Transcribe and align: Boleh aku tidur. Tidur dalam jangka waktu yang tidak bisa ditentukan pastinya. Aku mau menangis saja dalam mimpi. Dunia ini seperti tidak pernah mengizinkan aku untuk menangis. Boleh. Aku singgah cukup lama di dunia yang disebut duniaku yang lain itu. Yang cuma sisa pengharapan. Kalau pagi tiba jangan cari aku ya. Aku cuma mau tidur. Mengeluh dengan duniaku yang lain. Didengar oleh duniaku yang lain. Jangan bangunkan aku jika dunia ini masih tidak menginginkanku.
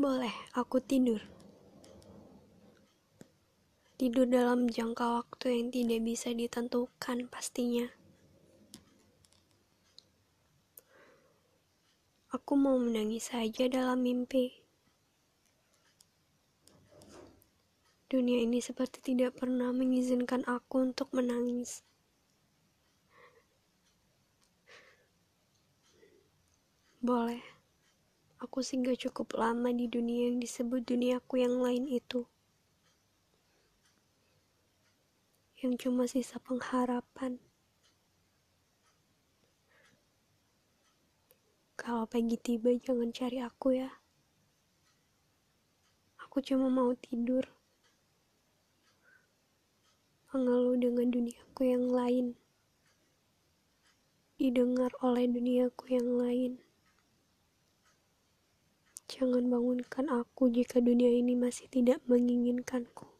Boleh 0.00 0.32
aku 0.56 0.80
tidur. 0.80 1.20
Tidur 4.00 4.24
dalam 4.24 4.64
jangka 4.64 5.20
waktu 5.20 5.60
yang 5.60 5.68
tidak 5.68 6.00
bisa 6.00 6.32
ditentukan 6.32 7.28
pastinya. 7.28 7.84
Aku 12.32 12.56
mau 12.56 12.80
menangis 12.80 13.28
saja 13.28 13.68
dalam 13.68 14.00
mimpi. 14.00 14.64
Dunia 18.08 18.40
ini 18.40 18.64
seperti 18.64 19.04
tidak 19.04 19.36
pernah 19.36 19.68
mengizinkan 19.68 20.48
aku 20.48 20.80
untuk 20.80 21.12
menangis. 21.12 21.84
Boleh. 27.04 27.49
Aku 28.40 28.64
singgah 28.64 28.96
cukup 28.96 29.36
lama 29.36 29.68
di 29.68 29.84
dunia 29.84 30.32
yang 30.32 30.40
disebut 30.40 30.88
duniaku 30.88 31.44
yang 31.44 31.60
lain 31.60 31.84
itu. 31.84 32.24
Yang 35.60 35.84
cuma 35.84 36.08
sisa 36.08 36.40
pengharapan. 36.40 37.36
Kalau 41.76 42.08
pagi 42.08 42.40
tiba 42.40 42.72
jangan 42.80 43.12
cari 43.12 43.44
aku 43.44 43.76
ya. 43.76 43.92
Aku 46.24 46.40
cuma 46.40 46.72
mau 46.72 46.96
tidur. 46.96 47.44
Mengeluh 50.32 50.80
dengan 50.80 51.12
duniaku 51.12 51.62
yang 51.68 51.92
lain. 51.92 52.40
Didengar 54.40 54.96
oleh 55.04 55.28
duniaku 55.28 55.92
yang 55.92 56.08
lain. 56.16 56.69
Jangan 59.10 59.50
bangunkan 59.50 60.06
aku 60.06 60.54
jika 60.54 60.78
dunia 60.78 61.10
ini 61.10 61.34
masih 61.34 61.66
tidak 61.66 61.98
menginginkanku. 62.06 63.19